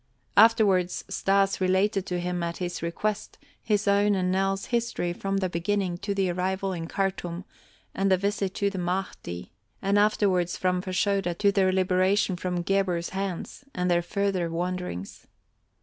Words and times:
Afterwards 0.35 1.05
Stas 1.09 1.61
related 1.61 2.07
to 2.07 2.19
him, 2.19 2.41
at 2.41 2.57
his 2.57 2.81
request, 2.81 3.37
his 3.61 3.87
own 3.87 4.15
and 4.15 4.31
Nell's 4.31 4.65
history 4.65 5.13
from 5.13 5.37
the 5.37 5.47
beginning 5.47 5.99
to 5.99 6.15
the 6.15 6.31
arrival 6.31 6.73
in 6.73 6.87
Khartûm 6.87 7.43
and 7.93 8.09
the 8.11 8.17
visit 8.17 8.55
to 8.55 8.71
the 8.71 8.79
Mahdi; 8.79 9.51
and 9.79 9.99
afterwards 9.99 10.57
from 10.57 10.81
Fashoda 10.81 11.35
to 11.37 11.51
their 11.51 11.71
liberation 11.71 12.35
from 12.35 12.63
Gebhr's 12.63 13.09
hands, 13.09 13.63
and 13.75 13.91
their 13.91 14.01
further 14.01 14.49
wanderings. 14.49 15.27